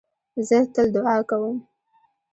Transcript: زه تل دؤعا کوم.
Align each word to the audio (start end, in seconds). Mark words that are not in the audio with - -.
زه 0.47 0.57
تل 0.73 0.87
دؤعا 0.95 1.17
کوم. 1.29 1.57